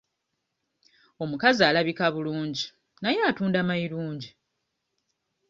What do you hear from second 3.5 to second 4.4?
mayirungi.